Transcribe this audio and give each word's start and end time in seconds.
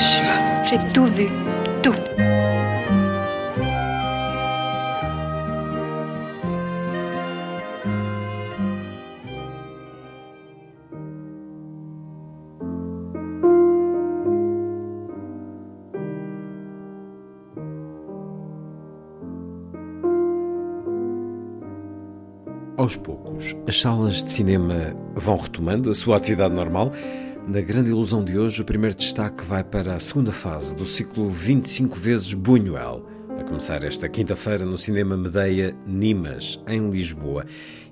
Hiroshima. 0.00 0.64
J'ai 0.64 0.78
tout 0.94 1.06
vu. 1.06 1.28
Tout. 1.82 1.94
Aos 22.78 22.96
poucos, 22.96 23.54
as 23.68 23.78
salas 23.78 24.22
de 24.22 24.30
cinema 24.30 24.96
vão 25.14 25.36
retomando 25.36 25.90
a 25.90 25.94
sua 25.94 26.16
atividade 26.16 26.54
normal. 26.54 26.90
Na 27.48 27.60
grande 27.60 27.90
ilusão 27.90 28.22
de 28.22 28.38
hoje, 28.38 28.62
o 28.62 28.64
primeiro 28.64 28.94
destaque 28.94 29.44
vai 29.44 29.64
para 29.64 29.94
a 29.94 29.98
segunda 29.98 30.30
fase 30.30 30.76
do 30.76 30.84
ciclo 30.84 31.28
25 31.28 31.96
vezes 31.96 32.32
Buñuel, 32.32 33.04
a 33.38 33.42
começar 33.42 33.82
esta 33.82 34.08
quinta-feira 34.08 34.64
no 34.64 34.78
Cinema 34.78 35.16
Medeia 35.16 35.74
Nimas, 35.86 36.60
em 36.68 36.90
Lisboa, 36.90 37.44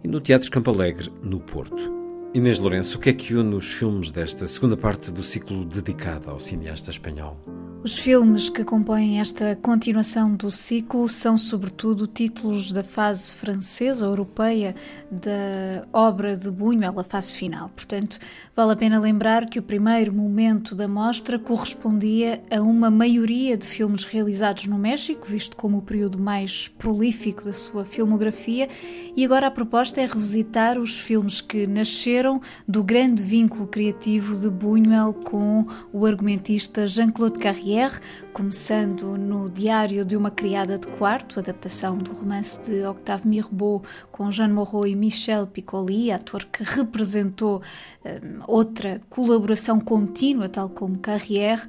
e 0.04 0.06
no 0.06 0.20
Teatro 0.20 0.50
Campo 0.50 0.70
Alegre, 0.70 1.10
no 1.22 1.40
Porto. 1.40 1.92
Inês 2.34 2.58
Lourenço, 2.58 2.98
o 2.98 3.00
que 3.00 3.10
é 3.10 3.12
que 3.12 3.34
une 3.34 3.54
os 3.54 3.72
filmes 3.72 4.12
desta 4.12 4.46
segunda 4.46 4.76
parte 4.76 5.10
do 5.10 5.22
ciclo 5.22 5.64
dedicado 5.64 6.30
ao 6.30 6.38
cineasta 6.38 6.90
espanhol? 6.90 7.57
Os 7.88 7.96
filmes 7.96 8.50
que 8.50 8.64
compõem 8.64 9.18
esta 9.18 9.56
continuação 9.56 10.34
do 10.34 10.50
ciclo 10.50 11.08
são, 11.08 11.38
sobretudo, 11.38 12.06
títulos 12.06 12.70
da 12.70 12.84
fase 12.84 13.32
francesa 13.32 14.04
europeia 14.04 14.76
da 15.10 15.88
obra 15.90 16.36
de 16.36 16.50
Buñuel, 16.50 17.00
a 17.00 17.02
fase 17.02 17.34
final. 17.34 17.70
Portanto, 17.70 18.18
vale 18.54 18.72
a 18.72 18.76
pena 18.76 19.00
lembrar 19.00 19.46
que 19.46 19.58
o 19.58 19.62
primeiro 19.62 20.12
momento 20.12 20.74
da 20.74 20.86
mostra 20.86 21.38
correspondia 21.38 22.42
a 22.50 22.60
uma 22.60 22.90
maioria 22.90 23.56
de 23.56 23.64
filmes 23.66 24.04
realizados 24.04 24.66
no 24.66 24.76
México, 24.76 25.26
visto 25.26 25.56
como 25.56 25.78
o 25.78 25.82
período 25.82 26.18
mais 26.18 26.68
prolífico 26.68 27.42
da 27.42 27.54
sua 27.54 27.86
filmografia, 27.86 28.68
e 29.16 29.24
agora 29.24 29.46
a 29.46 29.50
proposta 29.50 29.98
é 29.98 30.04
revisitar 30.04 30.78
os 30.78 30.98
filmes 31.00 31.40
que 31.40 31.66
nasceram 31.66 32.38
do 32.68 32.84
grande 32.84 33.22
vínculo 33.22 33.66
criativo 33.66 34.36
de 34.36 34.50
Buñuel 34.50 35.14
com 35.14 35.66
o 35.90 36.04
argumentista 36.04 36.86
Jean-Claude 36.86 37.38
Carrier 37.78 38.00
começando 38.32 39.16
no 39.16 39.48
Diário 39.48 40.04
de 40.04 40.16
uma 40.16 40.30
Criada 40.30 40.76
de 40.76 40.86
Quarto, 40.86 41.38
adaptação 41.38 41.96
do 41.96 42.12
romance 42.12 42.60
de 42.60 42.84
Octave 42.84 43.26
Mirbeau 43.26 43.84
com 44.10 44.30
Jeanne 44.32 44.52
Moreau 44.52 44.86
e 44.86 44.96
Michel 44.96 45.46
Piccoli, 45.46 46.10
ator 46.10 46.44
que 46.44 46.64
representou 46.64 47.62
um, 48.04 48.42
outra 48.46 49.00
colaboração 49.08 49.78
contínua, 49.78 50.48
tal 50.48 50.68
como 50.68 50.98
Carrière. 50.98 51.68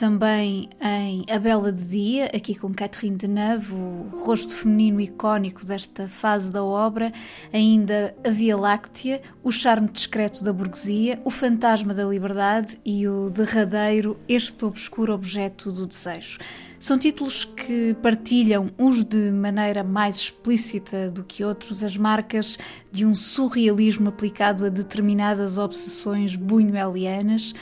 Também 0.00 0.70
em 0.80 1.26
A 1.30 1.38
Bela 1.38 1.70
de 1.70 1.84
Dia, 1.84 2.30
aqui 2.34 2.54
com 2.54 2.72
Catherine 2.72 3.18
Deneuve, 3.18 3.74
o 3.74 4.22
rosto 4.24 4.50
feminino 4.50 4.98
icónico 4.98 5.62
desta 5.66 6.08
fase 6.08 6.50
da 6.50 6.64
obra, 6.64 7.12
ainda 7.52 8.16
A 8.24 8.30
Via 8.30 8.56
Láctea, 8.56 9.20
O 9.42 9.52
Charme 9.52 9.90
Discreto 9.90 10.42
da 10.42 10.54
Burguesia, 10.54 11.20
O 11.22 11.30
Fantasma 11.30 11.92
da 11.92 12.06
Liberdade 12.06 12.80
e 12.82 13.06
o 13.06 13.28
derradeiro 13.28 14.18
Este 14.26 14.64
Obscuro 14.64 15.12
Objeto 15.12 15.70
do 15.70 15.86
Desejo. 15.86 16.38
São 16.78 16.98
títulos 16.98 17.44
que 17.44 17.94
partilham, 18.02 18.70
uns 18.78 19.04
de 19.04 19.30
maneira 19.30 19.84
mais 19.84 20.16
explícita 20.16 21.10
do 21.10 21.22
que 21.22 21.44
outros, 21.44 21.84
as 21.84 21.94
marcas 21.98 22.56
de 22.90 23.04
um 23.04 23.12
surrealismo 23.12 24.08
aplicado 24.08 24.64
a 24.64 24.70
determinadas 24.70 25.58
obsessões 25.58 26.36
buñuelianas 26.36 27.52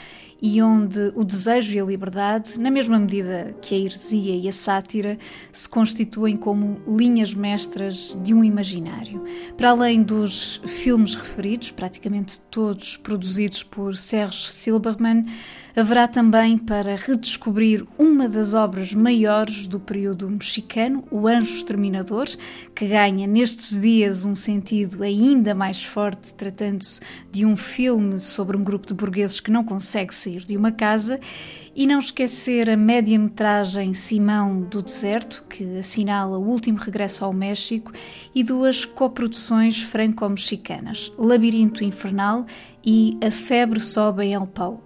e 0.41 0.61
onde 0.61 1.11
o 1.15 1.23
desejo 1.23 1.75
e 1.75 1.79
a 1.79 1.83
liberdade, 1.83 2.57
na 2.57 2.71
mesma 2.71 2.97
medida 2.97 3.55
que 3.61 3.75
a 3.75 3.77
heresia 3.77 4.35
e 4.35 4.47
a 4.47 4.51
sátira, 4.51 5.17
se 5.51 5.67
constituem 5.67 6.37
como 6.37 6.81
linhas 6.87 7.33
mestras 7.33 8.17
de 8.23 8.33
um 8.33 8.43
imaginário. 8.43 9.23
Para 9.57 9.71
além 9.71 10.01
dos 10.01 10.61
filmes 10.65 11.15
referidos, 11.15 11.71
praticamente 11.71 12.39
todos 12.49 12.97
produzidos 12.97 13.63
por 13.63 13.97
Serge 13.97 14.51
Silberman, 14.51 15.25
haverá 15.75 16.07
também 16.07 16.57
para 16.57 16.95
redescobrir 16.95 17.85
uma 17.97 18.27
das 18.27 18.53
obras 18.53 18.93
maiores 18.93 19.67
do 19.67 19.79
período 19.79 20.29
mexicano, 20.29 21.05
O 21.11 21.27
Anjo 21.27 21.53
Exterminador, 21.55 22.27
que 22.75 22.87
ganha 22.87 23.27
nestes 23.27 23.79
dias 23.79 24.25
um 24.25 24.35
sentido 24.35 25.03
ainda 25.03 25.53
mais 25.55 25.83
forte, 25.83 26.33
tratando-se 26.33 26.99
de 27.31 27.45
um 27.45 27.55
filme 27.55 28.19
sobre 28.19 28.57
um 28.57 28.63
grupo 28.63 28.87
de 28.87 28.93
burgueses 28.93 29.39
que 29.39 29.51
não 29.51 29.63
consegue 29.63 30.13
de 30.37 30.55
uma 30.55 30.71
casa. 30.71 31.19
E 31.75 31.85
não 31.87 31.99
esquecer 31.99 32.69
a 32.69 32.75
média-metragem 32.75 33.93
Simão 33.93 34.61
do 34.61 34.81
Deserto, 34.81 35.45
que 35.49 35.77
assinala 35.77 36.37
o 36.37 36.47
último 36.47 36.77
regresso 36.77 37.23
ao 37.23 37.31
México, 37.31 37.91
e 38.33 38.43
duas 38.43 38.83
coproduções 38.85 39.81
franco-mexicanas, 39.81 41.13
Labirinto 41.17 41.83
Infernal 41.83 42.45
e 42.83 43.17
A 43.23 43.31
Febre 43.31 43.79
Sobe 43.79 44.23
em 44.25 44.33
El 44.33 44.47
Pau. 44.47 44.83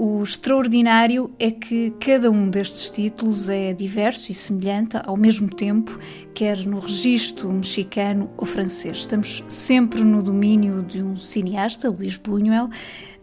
O 0.00 0.22
extraordinário 0.22 1.28
é 1.40 1.50
que 1.50 1.92
cada 1.98 2.30
um 2.30 2.48
destes 2.48 2.88
títulos 2.88 3.48
é 3.48 3.72
diverso 3.72 4.30
e 4.30 4.34
semelhante 4.34 4.96
ao 5.04 5.16
mesmo 5.16 5.48
tempo, 5.52 5.98
quer 6.32 6.56
no 6.64 6.78
registro 6.78 7.52
mexicano 7.52 8.30
ou 8.36 8.46
francês. 8.46 8.98
Estamos 8.98 9.42
sempre 9.48 10.04
no 10.04 10.22
domínio 10.22 10.84
de 10.84 11.02
um 11.02 11.16
cineasta, 11.16 11.90
Luís 11.90 12.16
Buñuel, 12.16 12.70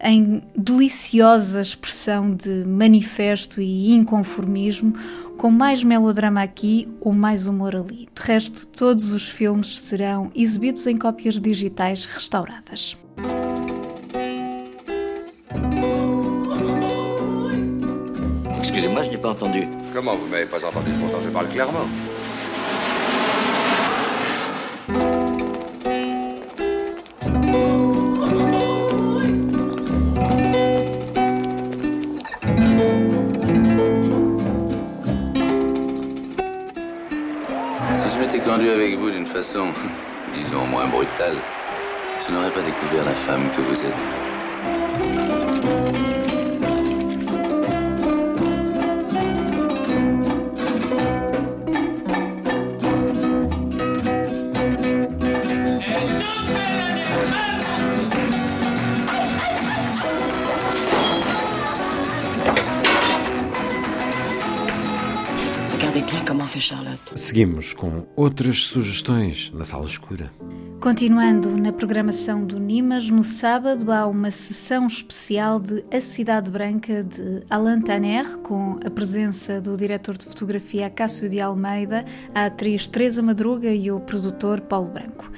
em 0.00 0.42
deliciosa 0.56 1.60
expressão 1.60 2.34
de 2.34 2.64
manifesto 2.64 3.60
e 3.60 3.92
inconformismo, 3.92 4.94
com 5.36 5.50
mais 5.50 5.84
melodrama 5.84 6.42
aqui 6.42 6.88
ou 7.00 7.12
mais 7.12 7.46
humor 7.46 7.76
ali. 7.76 8.08
De 8.14 8.22
resto, 8.22 8.66
todos 8.66 9.10
os 9.10 9.28
filmes 9.28 9.78
serão 9.78 10.30
exibidos 10.34 10.86
em 10.86 10.96
cópias 10.96 11.40
digitais 11.40 12.04
restauradas. 12.04 12.96
Excusez-moi, 18.62 19.04
je 19.04 19.10
n'ai 19.10 19.18
pas 19.18 19.30
entendu. 19.30 19.68
Comment 19.94 20.16
vous 20.16 20.28
m'avez 20.28 20.46
pas 20.46 20.64
entendu 20.64 20.90
Pourtant, 21.00 21.20
je 21.20 21.30
parle 21.30 21.48
clairement. 21.48 21.86
Que 43.56 43.62
vous 43.62 43.80
êtes. 43.80 44.26
Seguimos 67.14 67.74
com 67.74 68.06
outras 68.16 68.60
sugestões 68.60 69.50
na 69.52 69.64
sala 69.64 69.86
escura. 69.86 70.32
Continuando 70.86 71.56
na 71.56 71.72
programação 71.72 72.46
do 72.46 72.60
Nimas, 72.60 73.10
no 73.10 73.24
sábado 73.24 73.90
há 73.90 74.06
uma 74.06 74.30
sessão 74.30 74.86
especial 74.86 75.58
de 75.58 75.84
A 75.90 76.00
Cidade 76.00 76.48
Branca 76.48 77.02
de 77.02 77.42
Alain 77.50 77.80
Tanner, 77.80 78.38
com 78.38 78.78
a 78.86 78.88
presença 78.88 79.60
do 79.60 79.76
diretor 79.76 80.16
de 80.16 80.26
fotografia 80.26 80.88
Cássio 80.88 81.28
de 81.28 81.40
Almeida, 81.40 82.04
a 82.32 82.46
atriz 82.46 82.86
Teresa 82.86 83.20
Madruga 83.20 83.74
e 83.74 83.90
o 83.90 83.98
produtor 83.98 84.60
Paulo 84.60 84.88
Branco. 84.88 85.28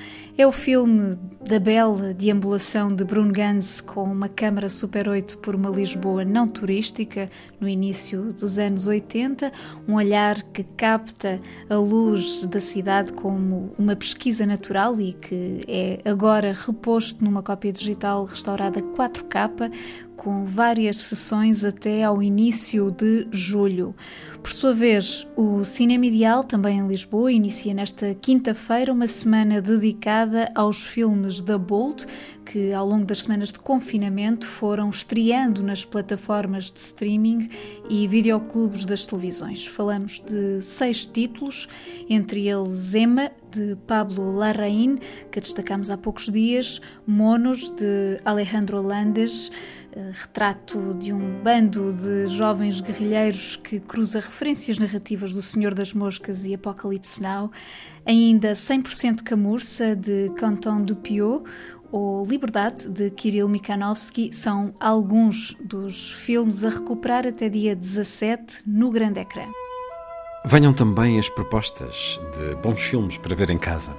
É 0.41 0.47
o 0.47 0.53
filme 0.53 1.19
da 1.45 1.59
bela 1.59 2.15
deambulação 2.15 2.95
de 2.95 3.03
Bruno 3.03 3.33
Gans 3.33 3.81
com 3.81 4.05
uma 4.05 4.29
câmara 4.29 4.69
Super 4.69 5.09
8 5.09 5.39
por 5.39 5.57
uma 5.57 5.69
Lisboa 5.69 6.25
não 6.25 6.47
turística 6.47 7.29
no 7.61 7.69
início 7.69 8.33
dos 8.33 8.57
anos 8.57 8.87
80, 8.87 9.53
um 9.89 9.95
olhar 9.95 10.41
que 10.53 10.63
capta 10.63 11.41
a 11.69 11.75
luz 11.75 12.45
da 12.45 12.61
cidade 12.61 13.13
como 13.15 13.75
uma 13.77 13.97
pesquisa 13.97 14.47
natural 14.47 15.01
e 15.01 15.13
que 15.15 15.65
é 15.67 16.09
agora 16.09 16.53
reposto 16.57 17.25
numa 17.25 17.43
cópia 17.43 17.73
digital 17.73 18.25
restaurada 18.25 18.81
4K, 18.81 19.73
com 20.19 20.45
várias 20.45 20.97
sessões 20.97 21.65
até 21.65 22.03
ao 22.03 22.21
início 22.21 22.91
de 22.91 23.27
julho. 23.31 23.95
Por 24.43 24.53
sua 24.53 24.75
vez, 24.75 25.27
o 25.37 25.65
Cinema 25.65 26.07
Ideal, 26.07 26.43
também 26.43 26.79
em 26.79 26.89
Lisboa, 26.89 27.33
inicia 27.33 27.73
nesta 27.73 28.15
quinta-feira 28.15 28.93
uma 28.93 29.07
semana 29.07 29.63
dedicada 29.63 30.51
aos 30.55 30.85
filmes 30.85 31.41
da 31.41 31.57
Bolt, 31.57 32.05
que 32.51 32.73
ao 32.73 32.87
longo 32.87 33.05
das 33.05 33.25
semanas 33.25 33.53
de 33.53 33.59
confinamento 33.59 34.47
foram 34.47 34.89
estreando 34.89 35.63
nas 35.63 35.85
plataformas 35.85 36.71
de 36.71 36.79
streaming 36.79 37.51
e 37.91 38.09
videoclubes 38.09 38.87
das 38.87 39.05
televisões. 39.05 39.67
Falamos 39.67 40.23
de 40.27 40.63
seis 40.63 41.05
títulos, 41.05 41.69
entre 42.09 42.49
eles 42.49 42.95
Emma, 42.95 43.31
de 43.51 43.77
Pablo 43.87 44.33
Larraín, 44.33 44.99
que 45.31 45.41
destacamos 45.41 45.91
há 45.91 45.97
poucos 45.97 46.31
dias, 46.31 46.81
Monos, 47.07 47.69
de 47.71 48.19
Alejandro 48.25 48.81
Landes, 48.81 49.51
eh, 49.93 50.11
retrato 50.13 50.95
de 50.95 51.13
um 51.13 51.43
bando 51.43 51.93
de 51.93 52.29
jovens 52.29 52.81
guerrilheiros 52.81 53.57
que 53.57 53.81
cruza 53.81 54.21
referências 54.21 54.79
narrativas 54.79 55.33
do 55.33 55.43
Senhor 55.43 55.75
das 55.75 55.95
Moscas 55.95 56.45
e 56.45 56.55
Apocalipse 56.55 57.23
Now, 57.23 57.51
ainda 58.05 58.53
100% 58.53 59.23
Camurça, 59.23 59.97
de 59.97 60.31
Canton 60.37 60.83
Dupieux, 60.83 61.43
ou 61.91 62.25
Liberdade, 62.25 62.89
de 62.89 63.11
Kirill 63.11 63.49
Mikhanovsky, 63.49 64.33
são 64.33 64.75
alguns 64.79 65.57
dos 65.61 66.11
filmes 66.13 66.65
a 66.65 66.69
recuperar 66.69 67.27
até 67.27 67.49
dia 67.49 67.75
17 67.75 68.63
no 68.67 68.91
grande 68.91 69.21
ecrã. 69.21 69.47
Venham 70.45 70.73
também 70.73 71.19
as 71.19 71.29
propostas 71.29 72.21
de 72.37 72.55
bons 72.63 72.81
filmes 72.81 73.17
para 73.19 73.35
ver 73.35 73.51
em 73.51 73.59
casa. 73.59 73.95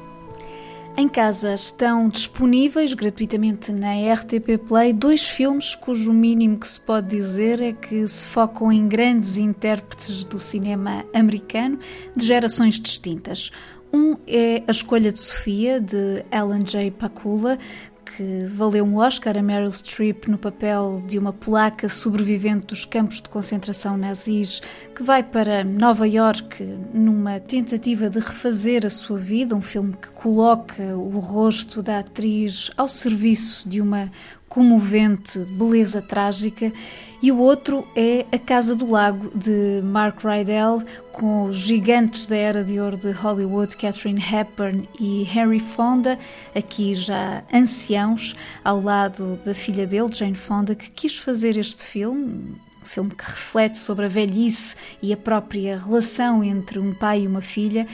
Em 0.98 1.08
casa 1.08 1.54
estão 1.54 2.10
disponíveis 2.10 2.94
gratuitamente 2.94 3.72
na 3.72 3.94
RTP 4.14 4.58
Play 4.68 4.92
dois 4.92 5.26
filmes 5.30 5.74
cujo 5.74 6.12
mínimo 6.12 6.60
que 6.60 6.68
se 6.68 6.80
pode 6.80 7.08
dizer 7.08 7.62
é 7.62 7.72
que 7.72 8.06
se 8.06 8.26
focam 8.26 8.70
em 8.70 8.86
grandes 8.86 9.38
intérpretes 9.38 10.26
do 10.26 10.40
cinema 10.40 11.06
americano 11.14 11.80
de 12.14 12.26
gerações 12.26 12.78
distintas. 12.80 13.50
Um 13.92 14.16
é 14.28 14.64
A 14.68 14.72
Escolha 14.72 15.12
de 15.12 15.20
Sofia, 15.20 15.80
de 15.80 16.24
Alan 16.32 16.64
J. 16.64 16.92
Pakula, 16.92 17.58
que 18.06 18.46
valeu 18.48 18.84
um 18.84 18.98
Oscar 18.98 19.38
a 19.38 19.42
Meryl 19.42 19.72
Streep 19.72 20.28
no 20.28 20.38
papel 20.38 21.04
de 21.08 21.18
uma 21.18 21.32
polaca 21.32 21.88
sobrevivente 21.88 22.68
dos 22.68 22.86
campos 22.86 23.22
de 23.22 23.30
concentração 23.30 23.98
nazis 23.98 24.62
que 24.96 25.02
vai 25.02 25.24
para 25.24 25.64
Nova 25.64 26.08
York 26.08 26.64
numa 26.94 27.40
tentativa 27.40 28.10
de 28.10 28.20
refazer 28.20 28.86
a 28.86 28.90
sua 28.90 29.18
vida, 29.18 29.56
um 29.56 29.62
filme 29.62 29.94
que 29.94 30.10
coloca 30.10 30.84
o 30.96 31.20
rosto 31.20 31.82
da 31.82 32.00
atriz 32.00 32.72
ao 32.78 32.88
serviço 32.88 33.68
de 33.68 33.80
uma 33.80 34.12
comovente 34.50 35.40
beleza 35.40 36.02
trágica, 36.02 36.74
e 37.22 37.32
o 37.32 37.38
outro 37.38 37.88
é 37.96 38.26
A 38.32 38.40
Casa 38.40 38.76
do 38.76 38.90
Lago, 38.90 39.32
de 39.36 39.82
Mark 39.84 40.24
Rydell, 40.24 40.82
com 41.20 41.44
os 41.44 41.58
gigantes 41.58 42.26
da 42.26 42.38
era 42.38 42.64
de 42.64 42.80
ouro 42.80 42.98
de 42.98 43.12
Hollywood, 43.12 43.76
Catherine 43.76 44.24
Hepburn 44.24 44.88
e 44.98 45.24
Harry 45.24 45.60
Fonda, 45.60 46.18
aqui 46.56 46.96
já 46.96 47.44
anciãos, 47.54 48.34
ao 48.64 48.82
lado 48.82 49.38
da 49.44 49.54
filha 49.54 49.86
dele, 49.86 50.10
Jane 50.14 50.36
Fonda, 50.36 50.74
que 50.74 50.90
quis 50.90 51.18
fazer 51.18 51.58
este 51.58 51.84
filme, 51.84 52.56
um 52.82 52.86
filme 52.86 53.12
que 53.12 53.26
reflete 53.26 53.78
sobre 53.78 54.06
a 54.06 54.08
velhice 54.08 54.78
e 55.02 55.12
a 55.12 55.18
própria 55.18 55.78
relação 55.78 56.42
entre 56.42 56.80
um 56.80 56.94
pai 56.94 57.24
e 57.24 57.28
uma 57.28 57.42
filha, 57.42 57.86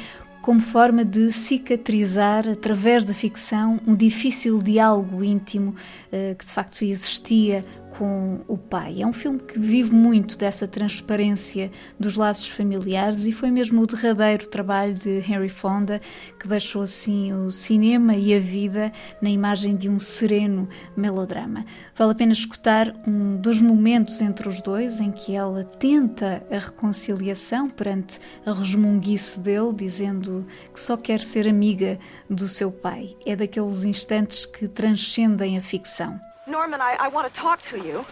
como 0.44 0.62
forma 0.62 1.04
de 1.04 1.32
cicatrizar, 1.32 2.48
através 2.48 3.04
da 3.04 3.16
ficção, 3.16 3.80
um 3.88 3.96
difícil 3.96 4.62
diálogo 4.62 5.24
íntimo 5.24 5.72
uh, 5.72 6.36
que 6.36 6.46
de 6.46 6.52
facto 6.52 6.84
existia 6.84 7.66
com 7.98 8.42
o 8.48 8.58
pai. 8.58 9.02
É 9.02 9.08
um 9.08 9.14
filme 9.14 9.40
que 9.40 9.58
vive 9.58 9.94
muito 9.94 10.38
dessa 10.38 10.68
transparência 10.68 11.72
dos 12.00 12.16
laços 12.16 12.50
familiares 12.50 13.26
e 13.26 13.32
foi 13.32 13.50
mesmo 13.50 13.82
o 13.82 13.88
derradeiro 13.88 14.48
trabalho 14.48 14.94
de 14.94 15.20
Henry 15.20 15.50
Fonda 15.50 16.02
que 16.40 16.48
deixou 16.48 16.82
assim 16.82 17.34
o 17.34 17.52
cinema 17.52 18.16
e 18.16 18.34
a 18.34 18.40
vida 18.40 18.92
na 19.22 19.30
imagem 19.30 19.76
de 19.76 19.90
um 19.90 20.00
sereno 20.00 20.68
melodrama. 20.96 21.66
Vale 21.96 22.12
a 22.12 22.16
pena 22.16 22.34
escutar 22.34 22.94
um 23.08 23.38
dos 23.38 23.62
momentos 23.62 24.22
entre 24.22 24.50
os 24.50 24.62
dois 24.62 25.00
em 25.00 25.12
que 25.12 25.34
ela 25.36 25.64
tenta 25.64 26.46
a 26.52 26.58
reconciliação 26.58 27.70
perante 27.70 28.20
a 28.46 28.52
resmunguice 28.52 29.40
dele, 29.40 29.74
dizendo 29.74 30.46
que 30.74 30.80
só 30.80 30.98
quer 30.98 31.22
ser 31.22 31.48
amiga 31.48 31.98
do 32.30 32.48
seu 32.48 32.72
pai. 32.72 33.16
É 33.26 33.36
daqueles 33.36 33.86
instantes 33.86 34.46
que 34.46 34.68
transcendem 34.68 35.58
a 35.58 35.62
ficção. 35.62 36.20
Norman, 36.48 36.80
I, 36.80 36.96
I 37.00 37.08
want 37.08 37.32
to 37.34 37.40
talk 37.40 37.62
to 37.70 37.78
you. 37.78 38.06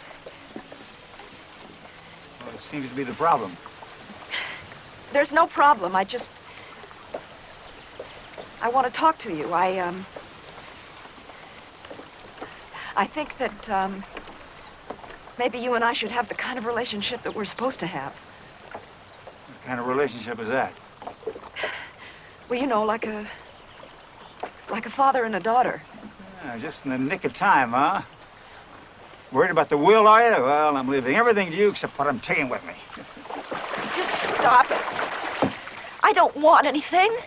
Well, 2.45 2.55
it 2.55 2.61
seems 2.61 2.89
to 2.89 2.95
be 2.95 3.03
the 3.03 3.13
problem. 3.13 3.55
There's 5.11 5.31
no 5.31 5.45
problem. 5.45 5.95
I 5.95 6.03
just. 6.03 6.31
I 8.61 8.69
want 8.69 8.87
to 8.87 8.91
talk 8.91 9.19
to 9.19 9.35
you. 9.35 9.53
I, 9.53 9.77
um. 9.79 10.05
I 12.95 13.05
think 13.05 13.37
that, 13.37 13.69
um. 13.69 14.03
Maybe 15.37 15.59
you 15.59 15.73
and 15.73 15.83
I 15.83 15.93
should 15.93 16.11
have 16.11 16.27
the 16.27 16.35
kind 16.35 16.57
of 16.57 16.65
relationship 16.65 17.23
that 17.23 17.35
we're 17.35 17.45
supposed 17.45 17.79
to 17.81 17.87
have. 17.87 18.13
What 19.47 19.61
kind 19.63 19.79
of 19.79 19.87
relationship 19.87 20.39
is 20.39 20.47
that? 20.49 20.73
Well, 22.49 22.59
you 22.59 22.67
know, 22.67 22.83
like 22.83 23.05
a. 23.05 23.27
like 24.71 24.87
a 24.87 24.91
father 24.91 25.23
and 25.23 25.35
a 25.35 25.39
daughter. 25.39 25.83
Yeah, 26.43 26.57
just 26.57 26.83
in 26.83 26.91
the 26.91 26.97
nick 26.97 27.25
of 27.25 27.33
time, 27.33 27.71
huh? 27.71 28.01
Worried 29.33 29.49
about 29.49 29.69
the 29.69 29.77
will, 29.77 30.07
are 30.07 30.23
you? 30.23 30.43
Well, 30.43 30.77
I'm 30.77 30.87
leaving 30.87 31.15
everything 31.15 31.49
to 31.49 31.57
you 31.57 31.69
except 31.69 31.97
what 31.97 32.07
I'm 32.07 32.19
taking 32.19 32.49
with 32.49 32.63
me. 32.65 32.75
Just 33.95 34.13
stop 34.29 34.69
it. 34.69 35.51
I 36.03 36.13
don't 36.13 36.35
want 36.37 36.67
anything. 36.67 37.17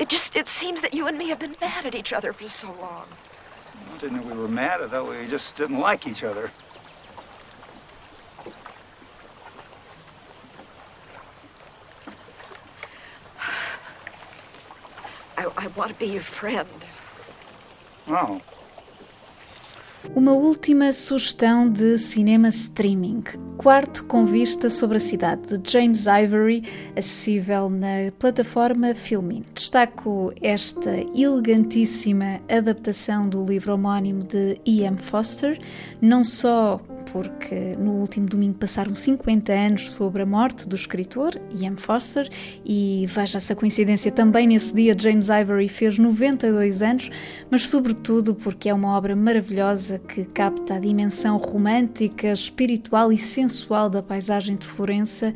It 0.00 0.08
just, 0.08 0.34
it 0.34 0.48
seems 0.48 0.80
that 0.80 0.92
you 0.92 1.06
and 1.06 1.16
me 1.16 1.28
have 1.28 1.38
been 1.38 1.56
mad 1.60 1.86
at 1.86 1.94
each 1.94 2.12
other 2.12 2.32
for 2.32 2.48
so 2.48 2.66
long. 2.80 3.06
I 3.94 3.98
didn't 3.98 4.16
know 4.16 4.34
we 4.34 4.36
were 4.36 4.48
mad. 4.48 4.80
I 4.82 4.88
thought 4.88 5.08
we 5.08 5.28
just 5.28 5.54
didn't 5.54 5.78
like 5.78 6.04
each 6.08 6.24
other. 6.24 6.50
I, 15.38 15.44
I 15.56 15.66
want 15.68 15.92
to 15.92 15.96
be 15.96 16.06
your 16.06 16.22
friend. 16.22 16.68
Oh. 18.08 18.40
Uma 20.14 20.32
última 20.32 20.92
sugestão 20.92 21.68
de 21.70 21.98
cinema 21.98 22.48
streaming. 22.48 23.22
Quarto 23.58 24.04
com 24.04 24.24
vista 24.24 24.70
sobre 24.70 24.96
a 24.96 25.00
cidade, 25.00 25.58
de 25.58 25.70
James 25.70 26.06
Ivory, 26.06 26.62
acessível 26.96 27.68
na 27.68 28.12
plataforma 28.18 28.94
Filmin. 28.94 29.44
Destaco 29.54 30.32
esta 30.40 30.90
elegantíssima 31.14 32.40
adaptação 32.48 33.28
do 33.28 33.44
livro 33.44 33.74
homónimo 33.74 34.22
de 34.22 34.60
E.M. 34.64 34.98
Foster, 34.98 35.58
não 36.00 36.22
só 36.22 36.80
porque 37.12 37.76
no 37.78 37.92
último 37.92 38.26
domingo 38.26 38.58
passaram 38.58 38.94
50 38.94 39.52
anos 39.52 39.92
sobre 39.92 40.22
a 40.22 40.26
morte 40.26 40.68
do 40.68 40.76
escritor 40.76 41.40
Ian 41.50 41.76
Foster 41.76 42.28
e 42.64 43.06
veja 43.08 43.38
essa 43.38 43.54
coincidência 43.54 44.10
também 44.10 44.46
nesse 44.46 44.74
dia 44.74 44.94
James 44.98 45.28
Ivory 45.28 45.68
fez 45.68 45.98
92 45.98 46.82
anos, 46.82 47.10
mas 47.50 47.68
sobretudo 47.70 48.34
porque 48.34 48.68
é 48.68 48.74
uma 48.74 48.96
obra 48.96 49.14
maravilhosa 49.14 49.95
que 49.98 50.24
capta 50.24 50.74
a 50.74 50.78
dimensão 50.78 51.36
romântica, 51.36 52.32
espiritual 52.32 53.12
e 53.12 53.16
sensual 53.16 53.88
da 53.88 54.02
paisagem 54.02 54.56
de 54.56 54.66
Florença 54.66 55.34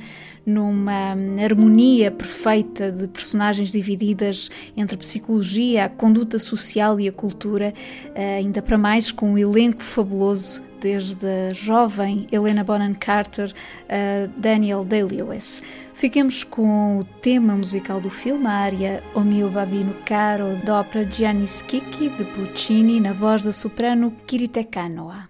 numa 0.50 1.16
harmonia 1.42 2.10
perfeita 2.10 2.90
de 2.90 3.06
personagens 3.08 3.70
divididas 3.70 4.50
entre 4.76 4.96
a 4.96 4.98
psicologia, 4.98 5.84
a 5.84 5.88
conduta 5.88 6.38
social 6.38 6.98
e 6.98 7.08
a 7.08 7.12
cultura, 7.12 7.72
eh, 8.14 8.36
ainda 8.36 8.60
para 8.60 8.76
mais 8.76 9.12
com 9.12 9.32
um 9.32 9.38
elenco 9.38 9.82
fabuloso 9.82 10.62
desde 10.80 11.26
a 11.26 11.52
jovem 11.52 12.26
Helena 12.32 12.64
Bonham 12.64 12.94
Carter 12.94 13.52
a 13.88 14.26
Daniel 14.36 14.84
Day-Lewis. 14.84 15.62
Fiquemos 15.94 16.42
com 16.42 16.98
o 16.98 17.04
tema 17.04 17.54
musical 17.54 18.00
do 18.00 18.08
filme, 18.08 18.46
a 18.46 18.52
área 18.52 19.02
O 19.14 19.20
mio 19.20 19.50
babino 19.50 19.94
caro, 20.06 20.56
da 20.64 20.80
ópera 20.80 21.04
Gianni 21.04 21.46
Schicchi, 21.46 22.08
de 22.08 22.24
Puccini, 22.24 22.98
na 22.98 23.12
voz 23.12 23.42
da 23.42 23.52
soprano 23.52 24.10
Kirite 24.26 24.64
Kanoa. 24.64 25.29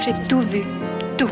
J'ai 0.00 0.12
tout 0.28 0.40
vu. 0.42 0.62
Tout. 1.16 1.30